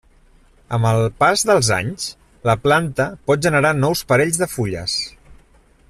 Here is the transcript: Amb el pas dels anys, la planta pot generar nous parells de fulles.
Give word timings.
Amb 0.77 0.87
el 0.91 1.01
pas 1.23 1.43
dels 1.49 1.69
anys, 1.75 2.07
la 2.51 2.57
planta 2.63 3.07
pot 3.31 3.45
generar 3.49 3.75
nous 3.83 4.03
parells 4.13 4.41
de 4.45 4.49
fulles. 4.57 4.99